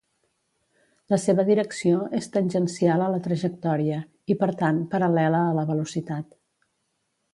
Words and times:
La 1.13 1.17
seva 1.25 1.43
direcció 1.49 1.99
és 2.19 2.29
tangencial 2.37 3.03
a 3.07 3.09
la 3.17 3.19
trajectòria 3.27 3.99
i, 4.33 4.39
per 4.41 4.49
tant, 4.63 4.81
paral·lela 4.95 5.43
a 5.51 5.53
la 5.59 5.67
velocitat. 5.73 6.35